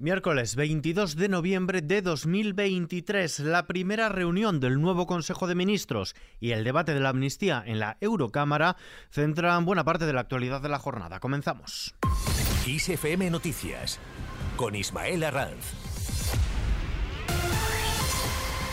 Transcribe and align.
Miércoles 0.00 0.56
22 0.56 1.14
de 1.16 1.28
noviembre 1.28 1.82
de 1.82 2.00
2023, 2.00 3.40
la 3.40 3.66
primera 3.66 4.08
reunión 4.08 4.58
del 4.58 4.80
nuevo 4.80 5.06
Consejo 5.06 5.46
de 5.46 5.54
Ministros 5.54 6.16
y 6.40 6.52
el 6.52 6.64
debate 6.64 6.94
de 6.94 7.00
la 7.00 7.10
amnistía 7.10 7.62
en 7.66 7.80
la 7.80 7.98
Eurocámara 8.00 8.78
centran 9.10 9.66
buena 9.66 9.84
parte 9.84 10.06
de 10.06 10.14
la 10.14 10.22
actualidad 10.22 10.62
de 10.62 10.70
la 10.70 10.78
jornada. 10.78 11.20
Comenzamos. 11.20 11.94
ISFM 12.66 13.28
Noticias 13.28 13.98
con 14.56 14.74
Ismael 14.74 15.22
Arranz. 15.22 15.89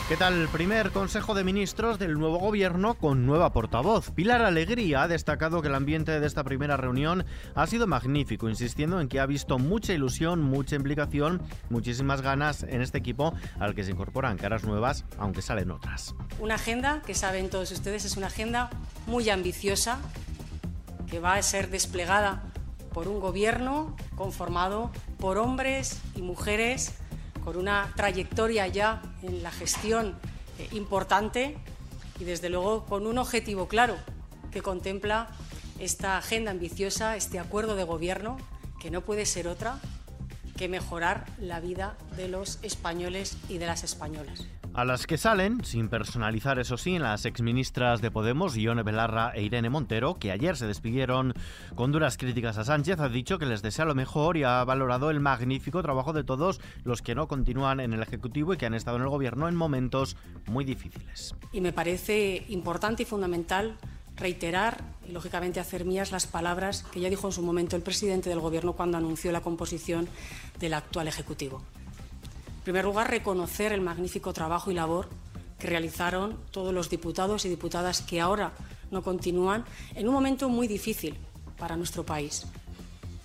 ¿Qué 0.07 0.15
tal? 0.15 0.47
Primer 0.53 0.91
Consejo 0.91 1.35
de 1.35 1.43
Ministros 1.43 1.99
del 1.99 2.13
nuevo 2.13 2.39
gobierno 2.39 2.93
con 2.93 3.25
nueva 3.25 3.51
portavoz. 3.51 4.09
Pilar 4.11 4.41
Alegría 4.41 5.03
ha 5.03 5.07
destacado 5.09 5.61
que 5.61 5.67
el 5.67 5.75
ambiente 5.75 6.21
de 6.21 6.25
esta 6.25 6.45
primera 6.45 6.77
reunión 6.77 7.25
ha 7.55 7.67
sido 7.67 7.87
magnífico, 7.87 8.47
insistiendo 8.47 9.01
en 9.01 9.09
que 9.09 9.20
ha 9.20 9.25
visto 9.25 9.59
mucha 9.59 9.91
ilusión, 9.91 10.41
mucha 10.41 10.77
implicación, 10.77 11.41
muchísimas 11.70 12.21
ganas 12.21 12.63
en 12.63 12.81
este 12.81 12.99
equipo 12.99 13.34
al 13.59 13.75
que 13.75 13.84
se 13.84 13.91
incorporan 13.91 14.38
caras 14.38 14.63
nuevas, 14.63 15.03
aunque 15.17 15.41
salen 15.41 15.71
otras. 15.71 16.15
Una 16.39 16.55
agenda 16.55 17.01
que 17.05 17.13
saben 17.13 17.49
todos 17.49 17.70
ustedes 17.73 18.05
es 18.05 18.15
una 18.15 18.27
agenda 18.27 18.70
muy 19.07 19.29
ambiciosa 19.29 19.99
que 21.12 21.20
va 21.20 21.34
a 21.34 21.41
ser 21.41 21.70
desplegada 21.70 22.43
por 22.93 23.09
un 23.09 23.20
gobierno 23.20 23.93
conformado 24.15 24.89
por 25.20 25.37
hombres 25.37 25.99
y 26.15 26.21
mujeres 26.21 26.93
con 27.47 27.55
una 27.55 27.93
trayectoria 27.95 28.67
ya 28.67 29.01
en 29.21 29.41
la 29.41 29.51
gestión 29.51 30.17
eh, 30.59 30.67
importante 30.73 31.55
y 32.20 32.25
desde 32.25 32.49
luego 32.49 32.85
con 32.85 33.07
un 33.07 33.17
objetivo 33.17 33.70
claro 33.70 33.95
que 34.51 34.61
contempla 34.61 35.29
esta 35.79 36.17
agenda 36.17 36.51
ambiciosa, 36.51 37.15
este 37.15 37.39
acuerdo 37.39 37.77
de 37.77 37.85
gobierno, 37.85 38.35
que 38.81 38.91
no 38.91 38.99
puede 38.99 39.25
ser 39.25 39.47
otra 39.47 39.79
que 40.57 40.67
mejorar 40.67 41.25
la 41.39 41.61
vida 41.61 41.95
de 42.17 42.27
los 42.27 42.59
españoles 42.63 43.37
y 43.48 43.59
de 43.59 43.67
las 43.67 43.85
españolas. 43.85 44.45
A 44.77 44.86
las 44.86 45.08
que 45.08 45.18
salen, 45.18 45.65
sin 45.65 45.90
personalizar 45.90 46.60
eso 46.60 46.77
sí, 46.77 46.99
las 46.99 47.26
exministras 47.26 47.99
de 47.99 48.12
Podemos, 48.12 48.55
Ione 48.55 48.84
Belarra 48.84 49.32
e 49.34 49.41
Irene 49.41 49.71
Montero, 49.71 50.20
que 50.20 50.32
ayer 50.32 50.55
se 50.55 50.68
despidieron 50.68 51.34
con 51.74 51.91
duras 51.91 52.15
críticas 52.15 52.60
a 52.60 52.63
Sánchez, 52.63 52.99
ha 52.99 53.10
dicho 53.10 53.40
que 53.40 53.48
les 53.48 53.63
desea 53.63 53.85
lo 53.85 53.96
mejor 53.96 54.38
y 54.38 54.43
ha 54.43 54.63
valorado 54.63 55.10
el 55.10 55.20
magnífico 55.20 55.82
trabajo 55.82 56.13
de 56.13 56.24
todos 56.24 56.62
los 56.84 57.01
que 57.01 57.16
no 57.16 57.27
continúan 57.27 57.79
en 57.79 57.91
el 57.93 58.04
Ejecutivo 58.04 58.54
y 58.54 58.57
que 58.57 58.68
han 58.68 58.76
estado 58.76 58.98
en 58.98 59.04
el 59.04 59.10
Gobierno 59.10 59.48
en 59.48 59.55
momentos 59.55 60.16
muy 60.46 60.63
difíciles. 60.63 61.34
Y 61.51 61.62
me 61.62 61.73
parece 61.73 62.46
importante 62.48 63.01
y 63.01 63.07
fundamental 63.07 63.77
reiterar 64.16 64.84
y, 65.09 65.12
lógicamente, 65.12 65.59
hacer 65.59 65.85
mías 65.85 66.12
las 66.12 66.28
palabras 66.28 66.84
que 66.84 67.00
ya 67.00 67.09
dijo 67.09 67.25
en 67.25 67.34
su 67.34 67.41
momento 67.41 67.75
el 67.75 67.81
presidente 67.81 68.29
del 68.29 68.41
Gobierno 68.41 68.73
cuando 68.73 69.00
anunció 69.00 69.31
la 69.31 69.41
composición 69.41 70.07
del 70.59 70.75
actual 70.75 71.07
Ejecutivo. 71.07 71.63
En 72.68 72.73
primer 72.73 72.84
lugar, 72.84 73.09
reconocer 73.09 73.72
el 73.72 73.79
magnífico 73.79 74.34
trabajo 74.34 74.69
y 74.69 74.73
labor 74.73 75.07
que 75.57 75.68
realizaron 75.68 76.38
todos 76.51 76.73
los 76.73 76.90
diputados 76.90 77.46
y 77.46 77.50
diputadas 77.50 78.01
que 78.01 78.19
ahora 78.19 78.51
no 78.91 79.03
continúan 79.03 79.63
en 79.96 80.09
un 80.09 80.13
momento 80.13 80.50
muy 80.50 80.68
difícil 80.68 81.16
para 81.57 81.78
nuestro 81.78 82.06
país. 82.06 82.45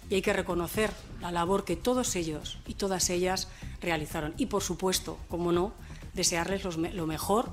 Y 0.09 0.15
hay 0.15 0.23
que 0.23 0.33
reconocer 0.33 0.93
la 1.20 1.33
labor 1.33 1.65
que 1.65 1.75
todos 1.75 2.15
ellos 2.15 2.61
y 2.69 2.75
todas 2.75 3.11
ellas 3.11 3.48
realizaron. 3.81 4.33
Y, 4.37 4.47
por 4.47 4.63
supuesto, 4.63 5.19
como 5.29 5.51
no, 5.51 5.73
desearles 6.15 6.63
lo 6.77 7.07
mejor 7.09 7.48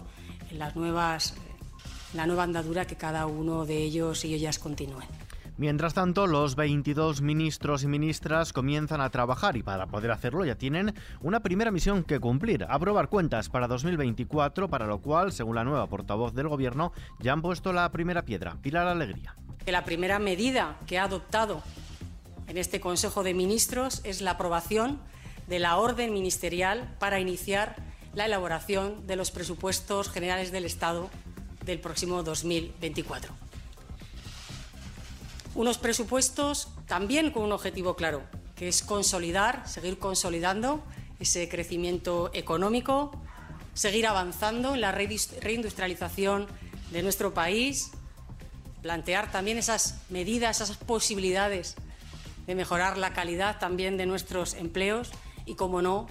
en 0.52 0.60
las 0.60 0.76
nuevas, 0.76 1.34
la 2.14 2.28
nueva 2.28 2.44
andadura 2.44 2.86
que 2.86 2.98
cada 2.98 3.26
uno 3.26 3.66
de 3.66 3.78
ellos 3.78 4.26
y 4.26 4.36
ellas 4.36 4.60
continúen. 4.60 5.08
Mientras 5.60 5.94
tanto, 5.94 6.26
los 6.26 6.56
22 6.56 7.22
ministros 7.22 7.84
y 7.84 7.88
ministras 7.88 8.54
comienzan 8.54 9.02
a 9.02 9.10
trabajar 9.10 9.58
y 9.58 9.62
para 9.62 9.88
poder 9.88 10.10
hacerlo 10.10 10.46
ya 10.46 10.56
tienen 10.56 10.94
una 11.20 11.42
primera 11.42 11.70
misión 11.70 12.06
que 12.06 12.22
cumplir, 12.22 12.66
aprobar 12.70 13.10
cuentas 13.10 13.50
para 13.50 13.68
2024, 13.68 14.70
para 14.70 14.88
lo 14.88 15.02
cual, 15.02 15.34
según 15.34 15.56
la 15.56 15.66
nueva 15.66 15.86
portavoz 15.88 16.34
del 16.34 16.48
Gobierno, 16.48 16.94
ya 17.20 17.34
han 17.34 17.42
puesto 17.42 17.74
la 17.74 17.92
primera 17.92 18.24
piedra. 18.24 18.56
Pilar 18.62 18.88
Alegría. 18.88 19.36
La 19.66 19.84
primera 19.84 20.18
medida 20.18 20.78
que 20.88 20.98
ha 20.98 21.04
adoptado 21.04 21.62
en 22.48 22.58
este 22.58 22.80
Consejo 22.80 23.24
de 23.24 23.34
Ministros 23.34 24.00
es 24.06 24.22
la 24.22 24.32
aprobación 24.32 24.98
de 25.50 25.60
la 25.60 25.76
orden 25.76 26.14
ministerial 26.14 26.96
para 27.00 27.20
iniciar 27.20 27.76
la 28.16 28.28
elaboración 28.28 29.06
de 29.08 29.18
los 29.18 29.30
presupuestos 29.30 30.10
generales 30.10 30.54
del 30.54 30.64
Estado 30.64 31.10
del 31.66 31.82
próximo 31.82 32.24
2024. 32.24 33.49
Unos 35.60 35.78
presupuestos 35.78 36.70
también 36.88 37.32
con 37.32 37.44
un 37.44 37.52
objetivo 37.52 37.98
claro, 37.98 38.24
que 38.56 38.70
es 38.70 38.82
consolidar, 38.82 39.68
seguir 39.68 40.00
consolidando 40.00 40.82
ese 41.20 41.50
crecimiento 41.50 42.32
económico, 42.34 43.12
seguir 43.74 44.08
avanzando 44.08 44.76
en 44.76 44.80
la 44.80 44.94
reindustrialización 44.94 46.48
de 46.92 47.04
nuestro 47.04 47.34
país, 47.34 47.92
plantear 48.82 49.34
también 49.34 49.58
esas 49.58 50.00
medidas, 50.08 50.62
esas 50.62 50.78
posibilidades 50.78 51.76
de 52.48 52.56
mejorar 52.56 52.98
la 52.98 53.12
calidad 53.12 53.60
también 53.60 53.98
de 53.98 54.06
nuestros 54.06 54.54
empleos 54.54 55.12
y, 55.46 55.56
como 55.56 55.82
no, 55.82 56.08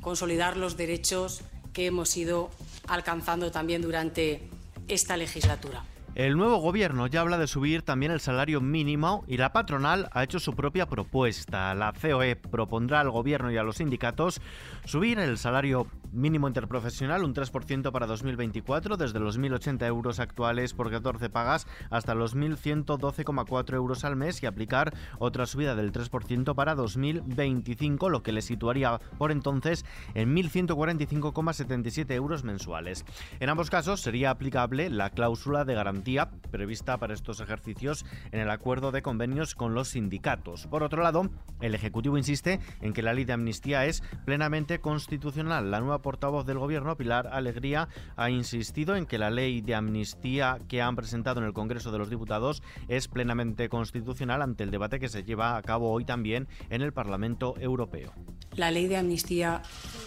consolidar 0.00 0.56
los 0.56 0.76
derechos 0.76 1.42
que 1.72 1.86
hemos 1.86 2.16
ido 2.16 2.50
alcanzando 2.88 3.52
también 3.52 3.80
durante 3.80 4.50
esta 4.88 5.16
legislatura. 5.16 5.84
El 6.18 6.36
nuevo 6.36 6.56
gobierno 6.56 7.06
ya 7.06 7.20
habla 7.20 7.38
de 7.38 7.46
subir 7.46 7.82
también 7.82 8.10
el 8.10 8.18
salario 8.18 8.60
mínimo 8.60 9.22
y 9.28 9.36
la 9.36 9.52
patronal 9.52 10.08
ha 10.10 10.24
hecho 10.24 10.40
su 10.40 10.52
propia 10.52 10.86
propuesta. 10.86 11.72
La 11.76 11.92
COE 11.92 12.34
propondrá 12.34 12.98
al 12.98 13.10
gobierno 13.12 13.52
y 13.52 13.56
a 13.56 13.62
los 13.62 13.76
sindicatos 13.76 14.40
subir 14.84 15.20
el 15.20 15.38
salario 15.38 15.86
mínimo 16.12 16.48
interprofesional 16.48 17.24
un 17.24 17.34
3% 17.34 17.90
para 17.92 18.06
2024 18.06 18.96
desde 18.96 19.20
los 19.20 19.38
1.080 19.38 19.86
euros 19.86 20.20
actuales 20.20 20.74
por 20.74 20.90
14 20.90 21.30
pagas 21.30 21.66
hasta 21.90 22.14
los 22.14 22.36
1.112,4 22.36 23.74
euros 23.74 24.04
al 24.04 24.16
mes 24.16 24.42
y 24.42 24.46
aplicar 24.46 24.94
otra 25.18 25.46
subida 25.46 25.74
del 25.74 25.92
3% 25.92 26.54
para 26.54 26.74
2025, 26.74 28.08
lo 28.08 28.22
que 28.22 28.32
le 28.32 28.42
situaría 28.42 28.98
por 29.18 29.32
entonces 29.32 29.84
en 30.14 30.34
1.145,77 30.34 32.12
euros 32.12 32.44
mensuales. 32.44 33.04
En 33.40 33.50
ambos 33.50 33.70
casos 33.70 34.00
sería 34.00 34.30
aplicable 34.30 34.90
la 34.90 35.10
cláusula 35.10 35.64
de 35.64 35.74
garantía 35.74 36.30
prevista 36.50 36.98
para 36.98 37.14
estos 37.14 37.40
ejercicios 37.40 38.04
en 38.32 38.40
el 38.40 38.50
acuerdo 38.50 38.92
de 38.92 39.02
convenios 39.02 39.54
con 39.54 39.74
los 39.74 39.88
sindicatos. 39.88 40.66
Por 40.66 40.82
otro 40.82 41.02
lado, 41.02 41.30
el 41.60 41.74
Ejecutivo 41.74 42.18
insiste 42.18 42.60
en 42.80 42.92
que 42.92 43.02
la 43.02 43.12
ley 43.12 43.24
de 43.24 43.32
amnistía 43.32 43.86
es 43.86 44.02
plenamente 44.24 44.80
constitucional. 44.80 45.70
La 45.70 45.80
nueva 45.80 45.97
portavoz 46.00 46.46
del 46.46 46.58
Gobierno, 46.58 46.96
Pilar 46.96 47.28
Alegría, 47.28 47.88
ha 48.16 48.30
insistido 48.30 48.96
en 48.96 49.06
que 49.06 49.18
la 49.18 49.30
ley 49.30 49.60
de 49.60 49.74
amnistía 49.74 50.58
que 50.68 50.82
han 50.82 50.96
presentado 50.96 51.40
en 51.40 51.46
el 51.46 51.52
Congreso 51.52 51.92
de 51.92 51.98
los 51.98 52.10
Diputados 52.10 52.62
es 52.88 53.08
plenamente 53.08 53.68
constitucional 53.68 54.42
ante 54.42 54.64
el 54.64 54.70
debate 54.70 55.00
que 55.00 55.08
se 55.08 55.24
lleva 55.24 55.56
a 55.56 55.62
cabo 55.62 55.90
hoy 55.90 56.04
también 56.04 56.48
en 56.70 56.82
el 56.82 56.92
Parlamento 56.92 57.54
Europeo. 57.58 58.12
La 58.56 58.70
ley 58.70 58.86
de 58.86 58.96
amnistía 58.96 59.62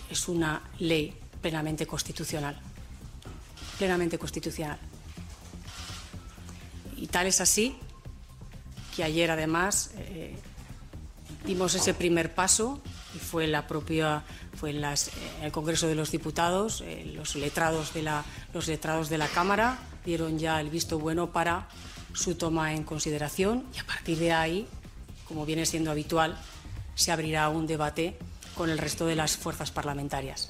es 0.09 0.27
una 0.27 0.61
ley 0.79 1.13
plenamente 1.41 1.85
constitucional. 1.85 2.59
Plenamente 3.77 4.17
constitucional. 4.17 4.77
Y 6.95 7.07
tal 7.07 7.27
es 7.27 7.41
así 7.41 7.75
que 8.95 9.03
ayer 9.03 9.31
además 9.31 9.91
eh, 9.97 10.35
dimos 11.45 11.73
ese 11.75 11.93
primer 11.93 12.33
paso 12.33 12.81
fue 13.19 13.47
la 13.47 13.67
propia 13.67 14.23
fue 14.55 14.71
en, 14.71 14.83
el 14.83 15.51
Congreso 15.51 15.87
de 15.87 15.95
los 15.95 16.11
Diputados 16.11 16.81
eh, 16.81 17.11
los 17.15 17.35
letrados 17.35 17.93
de 17.93 18.03
la 18.03 18.23
los 18.53 18.67
letrados 18.67 19.09
de 19.09 19.17
la 19.17 19.27
Cámara 19.27 19.79
dieron 20.05 20.39
ya 20.39 20.59
el 20.59 20.69
visto 20.69 20.99
bueno 20.99 21.31
para 21.31 21.67
su 22.13 22.35
toma 22.35 22.73
en 22.73 22.83
consideración 22.83 23.65
y 23.75 23.79
a 23.79 23.85
partir 23.85 24.17
de 24.17 24.31
ahí 24.33 24.67
como 25.27 25.45
viene 25.45 25.65
siendo 25.65 25.91
habitual 25.91 26.37
se 26.95 27.11
abrirá 27.11 27.49
un 27.49 27.67
debate 27.67 28.17
con 28.55 28.69
el 28.69 28.77
resto 28.77 29.05
de 29.05 29.15
las 29.15 29.37
fuerzas 29.37 29.71
parlamentarias. 29.71 30.49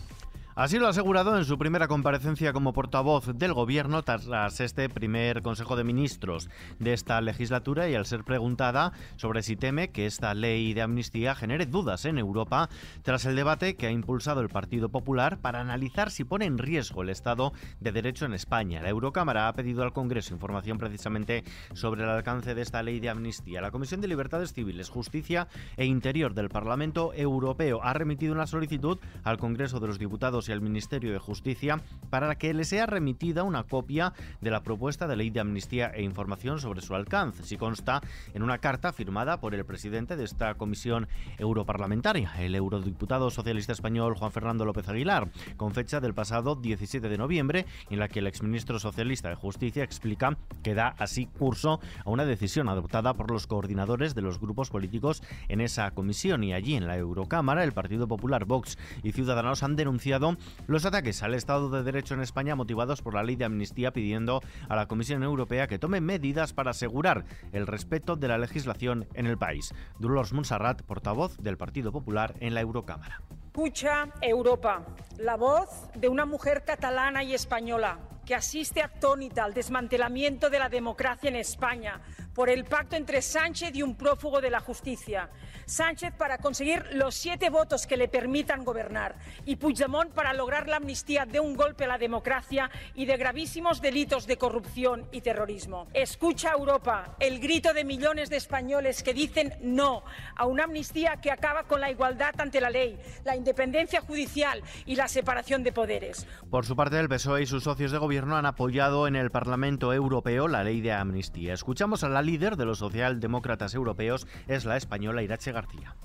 Así 0.53 0.80
lo 0.80 0.88
ha 0.88 0.89
asegurado 0.89 1.38
en 1.38 1.45
su 1.45 1.57
primera 1.57 1.88
comparecencia 1.88 2.51
como 2.51 2.74
portavoz 2.74 3.27
del 3.38 3.53
Gobierno 3.53 4.03
tras 4.03 4.59
este 4.59 4.89
primer 4.89 5.42
Consejo 5.42 5.77
de 5.77 5.86
Ministros 5.86 6.50
de 6.77 6.92
esta 6.92 7.21
legislatura 7.21 7.88
y 7.88 7.95
al 7.95 8.06
ser 8.06 8.25
preguntada 8.25 8.92
sobre 9.15 9.44
si 9.44 9.56
teme 9.56 9.92
que 9.92 10.06
esta 10.06 10.33
ley 10.33 10.74
de 10.74 10.81
amnistía 10.81 11.36
genere 11.36 11.68
dudas 11.68 12.03
en 12.03 12.18
Europa 12.18 12.68
tras 13.01 13.24
el 13.24 13.38
debate 13.38 13.77
que 13.77 13.88
ha 13.88 13.92
impulsado 13.92 14.42
el 14.42 14.50
Partido 14.50 14.89
Popular 14.89 15.38
para 15.38 15.62
analizar 15.62 16.12
si 16.12 16.25
pone 16.25 16.44
en 16.44 16.57
riesgo 16.57 17.01
el 17.01 17.09
Estado 17.12 17.54
de 17.80 17.94
Derecho 17.94 18.25
en 18.25 18.33
España. 18.33 18.81
La 18.81 18.89
Eurocámara 18.89 19.47
ha 19.47 19.54
pedido 19.54 19.83
al 19.83 19.94
Congreso 19.94 20.33
información 20.33 20.77
precisamente 20.77 21.45
sobre 21.74 22.04
el 22.04 22.09
alcance 22.09 22.56
de 22.56 22.62
esta 22.62 22.83
ley 22.83 23.00
de 23.00 23.09
amnistía. 23.09 23.62
La 23.62 23.71
Comisión 23.71 24.01
de 24.01 24.09
Libertades 24.09 24.51
Civiles, 24.51 24.89
Justicia 24.89 25.47
e 25.77 25.86
Interior 25.86 26.33
del 26.33 26.50
Parlamento 26.50 27.13
Europeo 27.13 27.80
ha 27.83 27.94
remitido 27.94 28.33
una 28.33 28.47
solicitud 28.47 29.00
al 29.24 29.38
Congreso 29.38 29.80
de 29.80 29.88
los 29.88 29.97
Diputados 29.97 30.40
Y 30.47 30.51
al 30.51 30.61
Ministerio 30.61 31.11
de 31.11 31.19
Justicia 31.19 31.81
para 32.09 32.35
que 32.35 32.53
le 32.53 32.65
sea 32.65 32.85
remitida 32.85 33.43
una 33.43 33.63
copia 33.63 34.13
de 34.41 34.51
la 34.51 34.63
propuesta 34.63 35.07
de 35.07 35.15
ley 35.15 35.29
de 35.29 35.39
amnistía 35.39 35.91
e 35.93 36.03
información 36.03 36.59
sobre 36.59 36.81
su 36.81 36.95
alcance, 36.95 37.43
si 37.43 37.57
consta 37.57 38.01
en 38.33 38.43
una 38.43 38.57
carta 38.57 38.93
firmada 38.93 39.39
por 39.39 39.55
el 39.55 39.65
presidente 39.65 40.15
de 40.15 40.23
esta 40.23 40.55
comisión 40.55 41.07
europarlamentaria, 41.38 42.31
el 42.39 42.55
eurodiputado 42.55 43.29
socialista 43.29 43.73
español 43.73 44.15
Juan 44.15 44.31
Fernando 44.31 44.65
López 44.65 44.88
Aguilar, 44.89 45.29
con 45.57 45.73
fecha 45.73 45.99
del 45.99 46.13
pasado 46.13 46.55
17 46.55 47.07
de 47.07 47.17
noviembre, 47.17 47.65
en 47.89 47.99
la 47.99 48.07
que 48.07 48.19
el 48.19 48.27
exministro 48.27 48.79
socialista 48.79 49.29
de 49.29 49.35
Justicia 49.35 49.83
explica 49.83 50.37
que 50.63 50.73
da 50.73 50.95
así 50.97 51.27
curso 51.27 51.79
a 52.05 52.09
una 52.09 52.25
decisión 52.25 52.69
adoptada 52.69 53.13
por 53.13 53.31
los 53.31 53.47
coordinadores 53.47 54.15
de 54.15 54.21
los 54.21 54.39
grupos 54.39 54.69
políticos 54.69 55.23
en 55.47 55.61
esa 55.61 55.91
comisión. 55.91 56.44
Y 56.44 56.53
allí 56.53 56.75
en 56.75 56.87
la 56.87 56.97
Eurocámara 56.97 57.63
el 57.63 57.73
Partido 57.73 58.07
Popular, 58.07 58.45
Vox 58.45 58.77
y 59.03 59.11
Ciudadanos 59.11 59.63
han 59.63 59.75
denunciado 59.75 60.31
los 60.68 60.86
ataques 60.86 61.24
al 61.24 61.33
Estado 61.33 61.69
de 61.69 61.83
Derecho 61.83 62.13
en 62.13 62.22
España 62.22 62.56
motivados 62.56 63.01
por 63.01 63.13
la 63.13 63.24
ley 63.24 63.36
de 63.36 63.45
amnistía 63.45 63.92
pidiendo 63.92 64.42
a 64.69 64.75
la 64.75 64.88
Comisión 64.88 65.24
Europea 65.24 65.68
que 65.68 65.80
tome 65.80 66.01
medidas 66.01 66.54
para 66.54 66.72
asegurar 66.72 67.25
el 67.51 67.68
respeto 67.68 68.16
de 68.16 68.28
la 68.28 68.38
legislación 68.38 69.07
en 69.13 69.28
el 69.28 69.38
país. 69.38 69.74
Dolores 70.00 70.33
Montserrat, 70.33 70.81
portavoz 70.83 71.38
del 71.38 71.57
Partido 71.57 71.92
Popular 71.92 72.36
en 72.39 72.54
la 72.54 72.62
Eurocámara. 72.62 73.22
Escucha 73.48 74.07
Europa, 74.22 74.86
la 75.18 75.36
voz 75.36 75.89
de 75.95 76.07
una 76.07 76.25
mujer 76.25 76.63
catalana 76.63 77.22
y 77.24 77.33
española 77.33 78.00
que 78.25 78.36
asiste 78.36 78.81
atónita 78.81 79.44
al 79.44 79.54
desmantelamiento 79.54 80.50
de 80.50 80.60
la 80.60 80.69
democracia 80.69 81.30
en 81.30 81.36
España 81.36 82.00
por 82.33 82.50
el 82.50 82.66
pacto 82.66 82.95
entre 82.95 83.22
Sánchez 83.22 83.75
y 83.75 83.83
un 83.83 83.95
prófugo 83.95 84.42
de 84.42 84.50
la 84.50 84.60
justicia. 84.60 85.30
Sánchez 85.66 86.13
para 86.18 86.38
conseguir 86.38 86.86
los 86.94 87.16
siete 87.16 87.50
votos 87.50 87.88
que 87.88 87.98
le 87.98 88.07
permitan 88.07 88.63
gobernar 88.63 89.16
y 89.45 89.56
Puigdemont 89.56 90.12
para 90.12 90.33
lograr 90.33 90.68
la 90.68 90.78
amnistía 90.78 91.25
de 91.25 91.39
un 91.39 91.56
golpe 91.56 91.86
a 91.86 91.88
la 91.88 91.98
democracia 91.98 92.69
y 92.95 93.06
de 93.06 93.18
gravísimos 93.18 93.81
delitos 93.81 94.28
de 94.28 94.38
corrupción 94.38 95.07
y 95.12 95.22
terrorismo. 95.22 95.88
Escucha 95.94 96.51
Europa 96.51 97.16
el 97.19 97.39
grito 97.39 97.74
de 97.74 97.86
millones 97.86 98.30
de 98.30 98.38
españoles 98.38 99.04
que 99.04 99.13
dicen 99.13 99.54
no 99.62 100.04
a 100.36 100.45
una 100.45 100.66
amnistía 100.66 101.18
que 101.22 101.31
acaba 101.31 101.63
con 101.63 101.81
la 101.81 101.92
igualdad 101.92 102.33
ante 102.39 102.62
la 102.62 102.69
ley, 102.69 103.00
la 103.24 103.36
independencia 103.36 104.01
judicial 104.01 104.62
y 104.86 104.95
la 104.95 105.07
separación 105.07 105.63
de 105.63 105.72
poderes. 105.72 106.28
Por 106.50 106.66
su 106.66 106.75
parte, 106.75 107.00
el 107.00 107.10
PSOE 107.10 107.44
y 107.44 107.45
sus 107.45 107.63
socios 107.63 107.92
de 107.92 107.98
gobierno 107.98 108.36
han 108.36 108.45
apoyado 108.45 109.07
en 109.07 109.16
el 109.16 109.31
Parlamento 109.31 109.94
Europeo 109.94 110.48
la 110.48 110.63
ley 110.63 110.81
de 110.81 110.92
amnistía. 110.92 111.54
Escuchamos 111.54 112.04
a 112.04 112.10
la 112.10 112.20
líder 112.21 112.56
de 112.57 112.65
los 112.65 112.79
socialdemócratas 112.79 113.73
europeos, 113.73 114.27
es 114.47 114.65
la 114.65 114.77
española 114.77 115.23
Irache 115.23 115.51
García. 115.51 115.95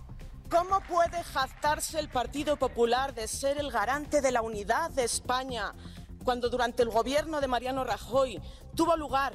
¿Cómo 0.49 0.81
puede 0.83 1.23
jactarse 1.25 1.99
el 1.99 2.09
Partido 2.09 2.57
Popular 2.57 3.15
de 3.15 3.27
ser 3.27 3.59
el 3.59 3.73
garante 3.73 4.21
de 4.21 4.31
la 4.31 4.43
unidad 4.43 4.91
de 4.91 5.05
España 5.05 5.75
cuando 6.25 6.49
durante 6.49 6.83
el 6.83 6.91
gobierno 6.91 7.41
de 7.41 7.49
Mariano 7.49 7.85
Rajoy 7.85 8.41
tuvo 8.75 8.97
lugar 8.97 9.33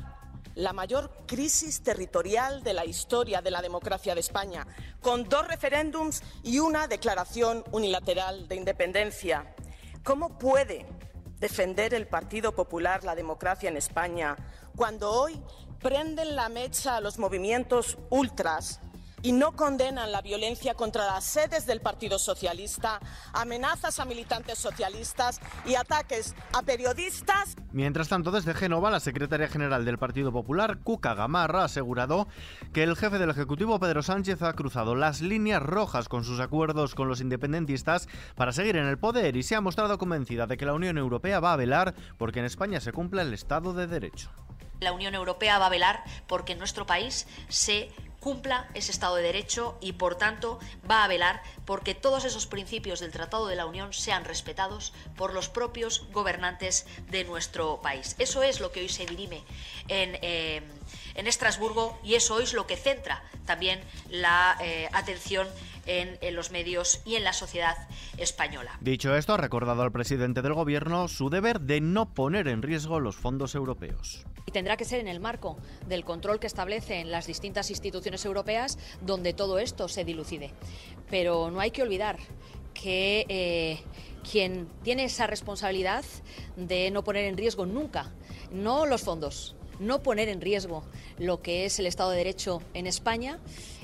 la 0.55 0.73
mayor 0.73 1.11
crisis 1.25 1.81
territorial 1.81 2.63
de 2.63 2.73
la 2.73 2.85
historia 2.85 3.41
de 3.41 3.51
la 3.51 3.61
democracia 3.61 4.13
de 4.13 4.19
España, 4.19 4.67
con 4.99 5.23
dos 5.23 5.47
referéndums 5.47 6.23
y 6.43 6.59
una 6.59 6.87
declaración 6.87 7.63
unilateral 7.71 8.47
de 8.47 8.55
independencia? 8.55 9.55
¿Cómo 10.03 10.37
puede 10.37 10.85
defender 11.39 11.93
el 11.93 12.07
Partido 12.07 12.53
Popular 12.53 13.03
la 13.03 13.15
democracia 13.15 13.69
en 13.69 13.77
España 13.77 14.35
cuando 14.75 15.11
hoy 15.11 15.41
prenden 15.81 16.35
la 16.35 16.49
mecha 16.49 16.97
a 16.97 17.01
los 17.01 17.17
movimientos 17.17 17.97
ultras 18.09 18.79
y 19.23 19.31
no 19.33 19.51
condenan 19.51 20.11
la 20.11 20.21
violencia 20.21 20.73
contra 20.73 21.05
las 21.05 21.23
sedes 21.23 21.65
del 21.65 21.81
Partido 21.81 22.17
Socialista, 22.17 22.99
amenazas 23.33 23.99
a 23.99 24.05
militantes 24.05 24.57
socialistas 24.57 25.39
y 25.65 25.75
ataques 25.75 26.35
a 26.53 26.63
periodistas. 26.63 27.55
Mientras 27.71 28.09
tanto, 28.09 28.31
desde 28.31 28.53
Génova, 28.53 28.89
la 28.89 28.99
secretaria 28.99 29.47
general 29.47 29.85
del 29.85 29.97
Partido 29.97 30.31
Popular, 30.31 30.79
Cuca 30.79 31.13
Gamarra, 31.13 31.61
ha 31.61 31.65
asegurado 31.65 32.27
que 32.73 32.83
el 32.83 32.95
jefe 32.95 33.19
del 33.19 33.29
Ejecutivo, 33.29 33.79
Pedro 33.79 34.01
Sánchez, 34.01 34.41
ha 34.41 34.53
cruzado 34.53 34.95
las 34.95 35.21
líneas 35.21 35.61
rojas 35.61 36.09
con 36.09 36.23
sus 36.23 36.39
acuerdos 36.39 36.95
con 36.95 37.07
los 37.07 37.21
independentistas 37.21 38.07
para 38.35 38.53
seguir 38.53 38.77
en 38.77 38.87
el 38.87 38.97
poder 38.97 39.35
y 39.37 39.43
se 39.43 39.55
ha 39.55 39.61
mostrado 39.61 39.97
convencida 39.97 40.47
de 40.47 40.57
que 40.57 40.65
la 40.65 40.73
Unión 40.73 40.97
Europea 40.97 41.39
va 41.39 41.53
a 41.53 41.57
velar 41.57 41.93
porque 42.17 42.39
en 42.39 42.45
España 42.45 42.79
se 42.79 42.91
cumpla 42.91 43.21
el 43.21 43.33
Estado 43.33 43.73
de 43.73 43.87
Derecho. 43.87 44.31
La 44.81 44.93
Unión 44.93 45.13
Europea 45.13 45.59
va 45.59 45.67
a 45.67 45.69
velar 45.69 46.03
porque 46.25 46.53
en 46.53 46.57
nuestro 46.57 46.87
país 46.87 47.27
se 47.49 47.91
cumpla 48.19 48.67
ese 48.73 48.91
Estado 48.91 49.15
de 49.15 49.21
Derecho 49.21 49.77
y, 49.79 49.93
por 49.93 50.15
tanto, 50.15 50.59
va 50.89 51.03
a 51.03 51.07
velar 51.07 51.43
porque 51.65 51.93
todos 51.93 52.25
esos 52.25 52.47
principios 52.47 52.99
del 52.99 53.11
Tratado 53.11 53.45
de 53.45 53.55
la 53.55 53.67
Unión 53.67 53.93
sean 53.93 54.25
respetados 54.25 54.91
por 55.15 55.33
los 55.33 55.49
propios 55.49 56.07
gobernantes 56.11 56.87
de 57.11 57.23
nuestro 57.25 57.79
país. 57.81 58.15
Eso 58.17 58.41
es 58.41 58.59
lo 58.59 58.71
que 58.71 58.79
hoy 58.81 58.89
se 58.89 59.05
dirime 59.05 59.43
en, 59.87 60.17
eh, 60.23 60.63
en 61.13 61.27
Estrasburgo 61.27 61.99
y 62.03 62.15
eso 62.15 62.39
es 62.39 62.53
lo 62.53 62.65
que 62.65 62.75
centra 62.75 63.23
también 63.45 63.81
la 64.09 64.57
eh, 64.61 64.89
atención 64.93 65.47
en, 65.85 66.17
en, 66.21 66.35
los 66.35 66.51
medios 66.51 67.01
y 67.05 67.15
en 67.15 67.23
la 67.23 67.33
sociedad 67.33 67.75
española. 68.17 68.77
Dicho 68.81 69.15
esto, 69.15 69.33
ha 69.33 69.37
recordado 69.37 69.81
al 69.81 69.91
presidente 69.91 70.41
del 70.41 70.53
Gobierno 70.53 71.07
su 71.07 71.29
deber 71.29 71.61
de 71.61 71.81
no 71.81 72.13
poner 72.13 72.47
en 72.47 72.61
riesgo 72.61 72.99
los 72.99 73.15
fondos 73.15 73.55
europeos. 73.55 74.25
Y 74.45 74.51
tendrá 74.51 74.77
que 74.77 74.85
ser 74.85 74.99
en 74.99 75.07
el 75.07 75.19
marco 75.19 75.57
del 75.87 76.03
control 76.03 76.39
que 76.39 76.47
establecen 76.47 77.11
las 77.11 77.27
distintas 77.27 77.69
instituciones 77.69 78.25
europeas 78.25 78.77
donde 79.01 79.33
todo 79.33 79.59
esto 79.59 79.87
se 79.87 80.03
dilucide. 80.03 80.51
Pero 81.09 81.51
no 81.51 81.59
hay 81.59 81.71
que 81.71 81.83
olvidar 81.83 82.17
que 82.73 83.25
eh, 83.29 83.79
quien 84.29 84.67
tiene 84.83 85.05
esa 85.05 85.27
responsabilidad 85.27 86.05
de 86.55 86.91
no 86.91 87.03
poner 87.03 87.25
en 87.25 87.37
riesgo 87.37 87.65
nunca, 87.65 88.11
no 88.51 88.85
los 88.85 89.03
fondos, 89.03 89.55
no 89.79 90.03
poner 90.03 90.29
en 90.29 90.41
riesgo 90.41 90.83
lo 91.17 91.41
que 91.41 91.65
es 91.65 91.79
el 91.79 91.87
Estado 91.87 92.11
de 92.11 92.17
Derecho 92.17 92.61
en 92.73 92.87
España, 92.87 93.39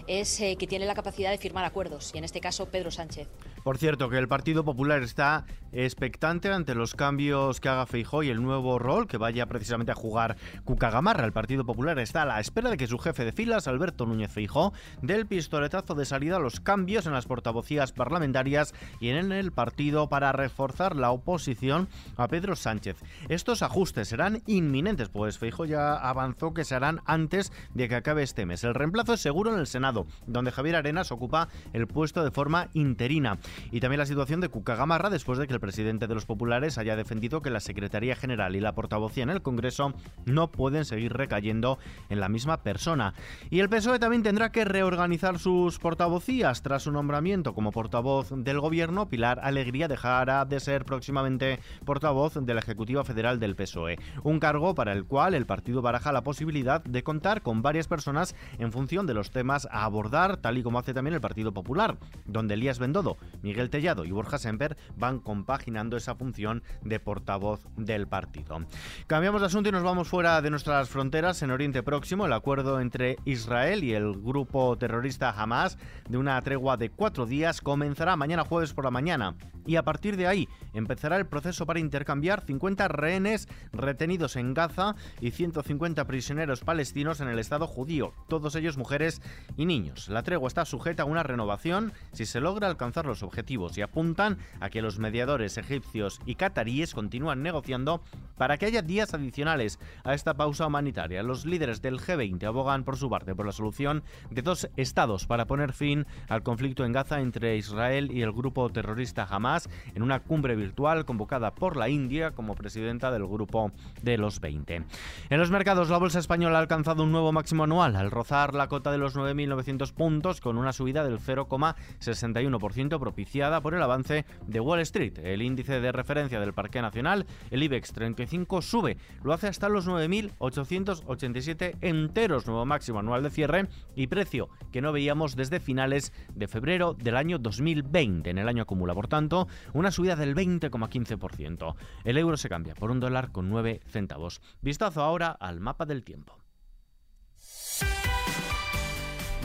es 0.07 0.39
eh, 0.39 0.55
que 0.57 0.67
tiene 0.67 0.85
la 0.85 0.95
capacidad 0.95 1.31
de 1.31 1.37
firmar 1.37 1.65
acuerdos, 1.65 2.11
y 2.13 2.17
en 2.17 2.23
este 2.23 2.39
caso 2.39 2.67
Pedro 2.67 2.91
Sánchez. 2.91 3.27
Por 3.63 3.77
cierto, 3.77 4.09
que 4.09 4.17
el 4.17 4.27
Partido 4.27 4.63
Popular 4.63 5.03
está 5.03 5.45
expectante 5.73 6.49
ante 6.51 6.73
los 6.73 6.95
cambios 6.95 7.59
que 7.59 7.67
haga 7.67 7.85
Feijó 7.85 8.23
y 8.23 8.29
el 8.29 8.41
nuevo 8.41 8.79
rol 8.79 9.07
que 9.07 9.17
vaya 9.17 9.45
precisamente 9.45 9.91
a 9.91 9.95
jugar 9.95 10.37
Cuca 10.63 10.89
Gamarra. 10.89 11.25
El 11.25 11.33
Partido 11.33 11.65
Popular 11.65 11.99
está 11.99 12.21
a 12.21 12.25
la 12.25 12.39
espera 12.39 12.69
de 12.69 12.77
que 12.77 12.87
su 12.87 12.97
jefe 12.97 13.25
de 13.25 13.33
filas, 13.33 13.67
Alberto 13.67 14.05
Núñez 14.05 14.31
Feijó, 14.31 14.71
dé 15.01 15.15
el 15.15 15.25
pistoletazo 15.25 15.95
de 15.95 16.05
salida 16.05 16.37
a 16.37 16.39
los 16.39 16.61
cambios 16.61 17.05
en 17.05 17.13
las 17.13 17.25
portavocías 17.25 17.91
parlamentarias 17.91 18.73
y 19.01 19.09
en 19.09 19.31
el 19.31 19.51
partido 19.51 20.07
para 20.07 20.31
reforzar 20.31 20.95
la 20.95 21.11
oposición 21.11 21.89
a 22.15 22.27
Pedro 22.29 22.55
Sánchez. 22.55 22.97
Estos 23.27 23.61
ajustes 23.63 24.07
serán 24.07 24.41
inminentes, 24.47 25.09
pues 25.09 25.37
Feijó 25.37 25.65
ya 25.65 25.95
avanzó 25.95 26.53
que 26.53 26.63
se 26.63 26.75
harán 26.75 27.01
antes 27.05 27.51
de 27.73 27.89
que 27.89 27.95
acabe 27.95 28.23
este 28.23 28.45
mes. 28.45 28.63
El 28.63 28.75
reemplazo 28.75 29.13
es 29.13 29.21
seguro 29.21 29.53
en 29.53 29.59
el 29.59 29.67
Senado, 29.67 29.96
donde 30.27 30.51
Javier 30.51 30.75
Arenas 30.75 31.11
ocupa 31.11 31.47
el 31.73 31.87
puesto 31.87 32.23
de 32.23 32.31
forma 32.31 32.69
interina 32.73 33.39
y 33.71 33.79
también 33.79 33.99
la 33.99 34.05
situación 34.05 34.41
de 34.41 34.49
Cuca 34.49 34.75
Gamarra 34.75 35.09
después 35.09 35.39
de 35.39 35.47
que 35.47 35.53
el 35.53 35.59
presidente 35.59 36.07
de 36.07 36.13
los 36.13 36.25
populares 36.25 36.77
haya 36.77 36.95
defendido 36.95 37.41
que 37.41 37.49
la 37.49 37.59
Secretaría 37.59 38.15
General 38.15 38.55
y 38.55 38.59
la 38.59 38.75
portavocía 38.75 39.23
en 39.23 39.29
el 39.29 39.41
Congreso 39.41 39.93
no 40.25 40.51
pueden 40.51 40.85
seguir 40.85 41.13
recayendo 41.13 41.79
en 42.09 42.19
la 42.19 42.29
misma 42.29 42.57
persona. 42.63 43.13
Y 43.49 43.59
el 43.59 43.69
PSOE 43.69 43.99
también 43.99 44.23
tendrá 44.23 44.51
que 44.51 44.65
reorganizar 44.65 45.39
sus 45.39 45.79
portavocías 45.79 46.61
tras 46.61 46.83
su 46.83 46.91
nombramiento 46.91 47.53
como 47.53 47.71
portavoz 47.71 48.29
del 48.31 48.59
gobierno. 48.59 49.07
Pilar 49.09 49.39
Alegría 49.41 49.87
dejará 49.87 50.45
de 50.45 50.59
ser 50.59 50.85
próximamente 50.85 51.59
portavoz 51.85 52.35
de 52.35 52.53
la 52.53 52.59
Ejecutiva 52.59 53.03
Federal 53.03 53.39
del 53.39 53.55
PSOE, 53.55 53.97
un 54.23 54.39
cargo 54.39 54.75
para 54.75 54.93
el 54.93 55.05
cual 55.05 55.33
el 55.33 55.45
partido 55.45 55.81
baraja 55.81 56.11
la 56.11 56.23
posibilidad 56.23 56.83
de 56.83 57.03
contar 57.03 57.41
con 57.41 57.61
varias 57.61 57.87
personas 57.87 58.35
en 58.59 58.71
función 58.71 59.07
de 59.07 59.13
los 59.13 59.31
temas 59.31 59.67
a 59.71 59.86
abordar, 59.87 60.37
tal 60.37 60.57
y 60.57 60.63
como 60.63 60.79
hace 60.79 60.93
también 60.93 61.15
el 61.15 61.21
Partido 61.21 61.53
Popular, 61.53 61.97
donde 62.25 62.53
Elías 62.53 62.79
Bendodo, 62.79 63.17
Miguel 63.41 63.69
Tellado 63.69 64.05
y 64.05 64.11
Borja 64.11 64.37
Semper 64.37 64.77
van 64.95 65.19
compaginando 65.19 65.97
esa 65.97 66.15
función 66.15 66.63
de 66.83 66.99
portavoz 66.99 67.65
del 67.75 68.07
partido. 68.07 68.59
Cambiamos 69.07 69.41
de 69.41 69.47
asunto 69.47 69.69
y 69.69 69.71
nos 69.71 69.83
vamos 69.83 70.07
fuera 70.07 70.41
de 70.41 70.49
nuestras 70.49 70.89
fronteras 70.89 71.41
en 71.41 71.51
Oriente 71.51 71.83
Próximo. 71.83 72.25
El 72.25 72.33
acuerdo 72.33 72.79
entre 72.79 73.17
Israel 73.25 73.83
y 73.83 73.93
el 73.93 74.13
grupo 74.13 74.77
terrorista 74.77 75.31
Hamas 75.31 75.77
de 76.09 76.17
una 76.17 76.41
tregua 76.41 76.77
de 76.77 76.89
cuatro 76.89 77.25
días 77.25 77.61
comenzará 77.61 78.15
mañana 78.15 78.43
jueves 78.43 78.73
por 78.73 78.85
la 78.85 78.91
mañana 78.91 79.35
y 79.65 79.75
a 79.75 79.83
partir 79.83 80.17
de 80.17 80.27
ahí 80.27 80.47
empezará 80.73 81.17
el 81.17 81.27
proceso 81.27 81.65
para 81.65 81.79
intercambiar 81.79 82.41
50 82.41 82.87
rehenes 82.87 83.47
retenidos 83.73 84.35
en 84.35 84.53
Gaza 84.53 84.95
y 85.19 85.31
150 85.31 86.05
prisioneros 86.05 86.61
palestinos 86.61 87.19
en 87.19 87.27
el 87.27 87.39
Estado 87.39 87.67
judío, 87.67 88.13
todos 88.27 88.55
ellos 88.55 88.77
mujeres 88.77 89.21
y 89.57 89.65
niños. 89.65 89.76
La 90.07 90.23
tregua 90.23 90.47
está 90.47 90.65
sujeta 90.65 91.03
a 91.03 91.05
una 91.05 91.21
renovación 91.21 91.93
si 92.11 92.25
se 92.25 92.39
logra 92.39 92.67
alcanzar 92.67 93.05
los 93.05 93.21
objetivos 93.21 93.77
y 93.77 93.83
apuntan 93.83 94.39
a 94.59 94.69
que 94.69 94.81
los 94.81 94.97
mediadores 94.97 95.57
egipcios 95.57 96.19
y 96.25 96.33
cataríes 96.33 96.95
continúan 96.95 97.43
negociando 97.43 98.01
para 98.37 98.57
que 98.57 98.65
haya 98.65 98.81
días 98.81 99.13
adicionales 99.13 99.79
a 100.03 100.15
esta 100.15 100.33
pausa 100.33 100.65
humanitaria. 100.65 101.21
Los 101.21 101.45
líderes 101.45 101.83
del 101.83 101.99
G20 101.99 102.43
abogan 102.45 102.85
por 102.85 102.97
su 102.97 103.07
parte 103.07 103.35
por 103.35 103.45
la 103.45 103.51
solución 103.51 104.03
de 104.31 104.41
dos 104.41 104.67
estados 104.77 105.27
para 105.27 105.45
poner 105.45 105.73
fin 105.73 106.07
al 106.27 106.41
conflicto 106.41 106.83
en 106.83 106.93
Gaza 106.93 107.21
entre 107.21 107.55
Israel 107.57 108.09
y 108.11 108.23
el 108.23 108.31
grupo 108.31 108.69
terrorista 108.69 109.27
Hamas 109.29 109.69
en 109.93 110.01
una 110.01 110.21
cumbre 110.21 110.55
virtual 110.55 111.05
convocada 111.05 111.53
por 111.53 111.77
la 111.77 111.89
India 111.89 112.31
como 112.31 112.55
presidenta 112.55 113.11
del 113.11 113.27
grupo 113.27 113.71
de 114.01 114.17
los 114.17 114.39
20. 114.39 114.83
En 115.29 115.39
los 115.39 115.51
mercados, 115.51 115.89
la 115.89 115.99
bolsa 115.99 116.17
española 116.17 116.57
ha 116.57 116.61
alcanzado 116.61 117.03
un 117.03 117.11
nuevo 117.11 117.31
máximo 117.31 117.63
anual 117.63 117.95
al 117.95 118.09
rozar 118.09 118.55
la 118.55 118.67
cota 118.67 118.91
de 118.91 118.97
los 118.97 119.15
9.900 119.15 119.66
puntos 119.93 120.39
con 120.39 120.57
una 120.57 120.71
subida 120.71 121.03
del 121.03 121.19
0,61% 121.19 122.99
propiciada 122.99 123.59
por 123.61 123.73
el 123.73 123.83
avance 123.83 124.25
de 124.47 124.59
Wall 124.59 124.79
Street. 124.79 125.19
El 125.19 125.41
índice 125.41 125.81
de 125.81 125.91
referencia 125.91 126.39
del 126.39 126.53
Parque 126.53 126.81
Nacional, 126.81 127.25
el 127.51 127.63
IBEX 127.63 127.91
35, 127.91 128.61
sube. 128.61 128.97
Lo 129.23 129.33
hace 129.33 129.47
hasta 129.47 129.67
los 129.67 129.87
9.887 129.87 131.77
enteros, 131.81 132.47
nuevo 132.47 132.65
máximo 132.65 132.99
anual 132.99 133.23
de 133.23 133.29
cierre 133.29 133.67
y 133.95 134.07
precio 134.07 134.49
que 134.71 134.81
no 134.81 134.93
veíamos 134.93 135.35
desde 135.35 135.59
finales 135.59 136.13
de 136.33 136.47
febrero 136.47 136.93
del 136.93 137.17
año 137.17 137.37
2020 137.37 138.29
en 138.29 138.37
el 138.37 138.47
año 138.47 138.63
acumula. 138.63 138.93
Por 138.93 139.07
tanto, 139.07 139.47
una 139.73 139.91
subida 139.91 140.15
del 140.15 140.33
20,15%. 140.33 141.75
El 142.05 142.17
euro 142.17 142.37
se 142.37 142.49
cambia 142.49 142.73
por 142.73 142.91
un 142.91 142.99
dólar 142.99 143.31
con 143.31 143.49
9 143.49 143.81
centavos. 143.87 144.41
Vistazo 144.61 145.01
ahora 145.03 145.31
al 145.31 145.59
mapa 145.59 145.85
del 145.85 146.03
tiempo. 146.03 146.46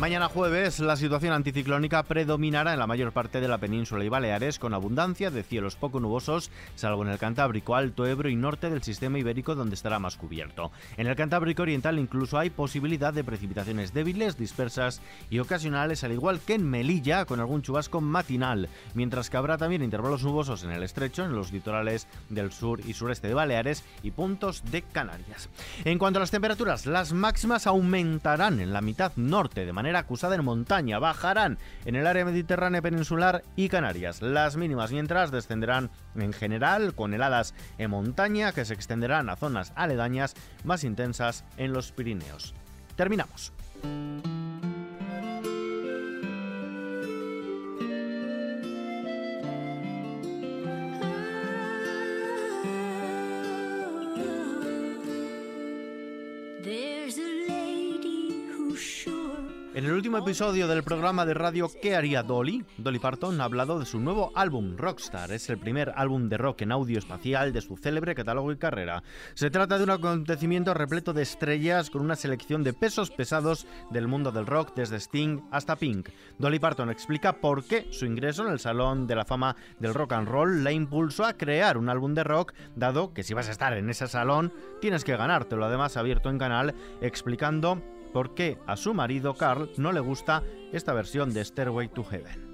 Mañana 0.02 0.28
jueves 0.28 0.80
la 0.80 0.96
situación 0.96 1.32
anticiclónica 1.32 2.02
predominará 2.02 2.72
en 2.72 2.80
la 2.80 2.88
mayor 2.88 3.12
parte 3.12 3.40
de 3.40 3.46
la 3.46 3.58
península 3.58 4.04
y 4.04 4.08
Baleares 4.08 4.58
con 4.58 4.74
abundancia 4.74 5.30
de 5.30 5.44
cielos 5.44 5.76
poco 5.76 6.00
nubosos, 6.00 6.50
salvo 6.74 7.04
en 7.04 7.10
el 7.10 7.20
Cantábrico 7.20 7.76
Alto, 7.76 8.04
Ebro 8.04 8.28
y 8.28 8.34
norte 8.34 8.68
del 8.68 8.82
sistema 8.82 9.20
ibérico 9.20 9.54
donde 9.54 9.76
estará 9.76 10.00
más 10.00 10.16
cubierto. 10.16 10.72
En 10.96 11.06
el 11.06 11.14
Cantábrico 11.14 11.62
Oriental 11.62 12.00
incluso 12.00 12.36
hay 12.36 12.50
posibilidad 12.50 13.14
de 13.14 13.22
precipitaciones 13.22 13.94
débiles, 13.94 14.36
dispersas 14.36 15.00
y 15.30 15.38
ocasionales, 15.38 16.02
al 16.02 16.10
igual 16.10 16.40
que 16.40 16.54
en 16.54 16.68
Melilla 16.68 17.24
con 17.24 17.38
algún 17.38 17.62
chubasco 17.62 18.00
matinal, 18.00 18.68
mientras 18.94 19.30
que 19.30 19.36
habrá 19.36 19.56
también 19.56 19.84
intervalos 19.84 20.24
nubosos 20.24 20.64
en 20.64 20.72
el 20.72 20.82
estrecho, 20.82 21.24
en 21.24 21.36
los 21.36 21.52
litorales 21.52 22.08
del 22.28 22.50
sur 22.50 22.80
y 22.84 22.94
sureste 22.94 23.28
de 23.28 23.34
Baleares 23.34 23.84
y 24.02 24.10
puntos 24.10 24.64
de 24.72 24.82
Canarias. 24.82 25.48
En 25.84 25.98
cuanto 25.98 26.18
a 26.18 26.22
las 26.22 26.32
temperaturas, 26.32 26.86
las 26.86 27.12
máximas 27.12 27.68
aumentarán 27.68 28.58
en 28.58 28.72
la 28.72 28.80
mitad 28.80 29.12
norte 29.14 29.64
de 29.64 29.72
manera 29.72 29.91
acusada 29.96 30.34
en 30.34 30.44
montaña. 30.44 30.98
Bajarán 30.98 31.58
en 31.84 31.96
el 31.96 32.06
área 32.06 32.24
mediterránea 32.24 32.82
peninsular 32.82 33.42
y 33.56 33.68
Canarias. 33.68 34.22
Las 34.22 34.56
mínimas 34.56 34.92
mientras 34.92 35.30
descenderán 35.30 35.90
en 36.14 36.32
general 36.32 36.94
con 36.94 37.14
heladas 37.14 37.54
en 37.78 37.90
montaña 37.90 38.52
que 38.52 38.64
se 38.64 38.74
extenderán 38.74 39.28
a 39.28 39.36
zonas 39.36 39.72
aledañas 39.76 40.34
más 40.64 40.84
intensas 40.84 41.44
en 41.56 41.72
los 41.72 41.92
Pirineos. 41.92 42.54
Terminamos. 42.96 43.52
Último 60.12 60.28
episodio 60.28 60.68
del 60.68 60.82
programa 60.82 61.24
de 61.24 61.32
radio 61.32 61.70
¿Qué 61.80 61.96
haría 61.96 62.22
Dolly? 62.22 62.66
Dolly 62.76 62.98
Parton 62.98 63.40
ha 63.40 63.44
hablado 63.44 63.78
de 63.78 63.86
su 63.86 63.98
nuevo 63.98 64.30
álbum, 64.34 64.76
Rockstar. 64.76 65.32
Es 65.32 65.48
el 65.48 65.56
primer 65.56 65.90
álbum 65.96 66.28
de 66.28 66.36
rock 66.36 66.60
en 66.62 66.72
audio 66.72 66.98
espacial 66.98 67.50
de 67.54 67.62
su 67.62 67.78
célebre 67.78 68.14
catálogo 68.14 68.52
y 68.52 68.58
carrera. 68.58 69.02
Se 69.32 69.50
trata 69.50 69.78
de 69.78 69.84
un 69.84 69.90
acontecimiento 69.90 70.74
repleto 70.74 71.14
de 71.14 71.22
estrellas 71.22 71.88
con 71.88 72.02
una 72.02 72.14
selección 72.14 72.62
de 72.62 72.74
pesos 72.74 73.10
pesados 73.10 73.66
del 73.88 74.06
mundo 74.06 74.32
del 74.32 74.44
rock, 74.44 74.74
desde 74.76 75.00
Sting 75.00 75.40
hasta 75.50 75.76
Pink. 75.76 76.10
Dolly 76.36 76.58
Parton 76.58 76.90
explica 76.90 77.40
por 77.40 77.64
qué 77.64 77.88
su 77.90 78.04
ingreso 78.04 78.46
en 78.46 78.52
el 78.52 78.60
Salón 78.60 79.06
de 79.06 79.14
la 79.14 79.24
Fama 79.24 79.56
del 79.78 79.94
Rock 79.94 80.12
and 80.12 80.28
Roll 80.28 80.62
la 80.62 80.72
impulsó 80.72 81.24
a 81.24 81.38
crear 81.38 81.78
un 81.78 81.88
álbum 81.88 82.12
de 82.12 82.24
rock, 82.24 82.52
dado 82.76 83.14
que 83.14 83.22
si 83.22 83.32
vas 83.32 83.48
a 83.48 83.52
estar 83.52 83.72
en 83.72 83.88
ese 83.88 84.08
salón, 84.08 84.52
tienes 84.82 85.04
que 85.04 85.16
ganártelo. 85.16 85.64
Además, 85.64 85.96
abierto 85.96 86.28
en 86.28 86.36
canal 86.36 86.74
explicando 87.00 87.80
por 88.12 88.34
qué 88.34 88.58
a 88.66 88.76
su 88.76 88.94
marido 88.94 89.34
Carl 89.34 89.70
no 89.76 89.92
le 89.92 90.00
gusta 90.00 90.42
esta 90.72 90.92
versión 90.92 91.32
de 91.32 91.44
Stairway 91.44 91.88
to 91.88 92.04
Heaven. 92.04 92.52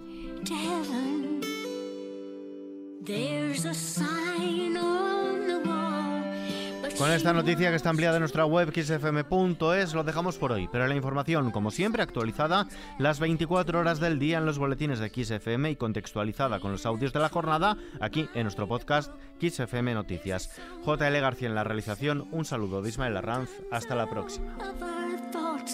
Con 6.99 7.13
esta 7.13 7.33
noticia 7.33 7.71
que 7.71 7.77
está 7.77 7.91
ampliada 7.91 8.17
en 8.17 8.23
nuestra 8.23 8.45
web 8.45 8.73
xfm.es 8.75 9.95
lo 9.95 10.03
dejamos 10.03 10.37
por 10.37 10.51
hoy, 10.51 10.69
pero 10.73 10.89
la 10.89 10.97
información, 10.97 11.53
como 11.53 11.71
siempre, 11.71 12.03
actualizada 12.03 12.67
las 12.99 13.21
24 13.21 13.79
horas 13.79 14.01
del 14.01 14.19
día 14.19 14.39
en 14.39 14.47
los 14.47 14.59
boletines 14.59 14.99
de 14.99 15.09
XFM 15.09 15.71
y 15.71 15.77
contextualizada 15.77 16.59
con 16.59 16.73
los 16.73 16.87
audios 16.87 17.13
de 17.13 17.21
la 17.21 17.29
jornada 17.29 17.77
aquí 18.01 18.29
en 18.35 18.43
nuestro 18.43 18.67
podcast 18.67 19.13
XFM 19.41 19.95
Noticias. 19.95 20.51
JL 20.85 21.21
García 21.21 21.49
en 21.49 21.55
la 21.55 21.63
realización, 21.63 22.27
un 22.33 22.45
saludo 22.45 22.83
de 22.83 22.89
Ismael 22.89 23.17
Arranz, 23.17 23.51
hasta 23.71 23.95
la 23.95 24.11
próxima. 24.11 24.57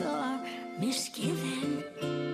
or 0.00 0.40
misgiving. 0.78 2.33